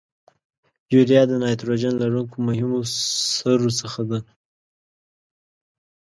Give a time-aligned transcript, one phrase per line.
[0.93, 2.79] یوریا د نایتروجن لرونکو مهمو
[3.29, 4.19] سرو څخه ده.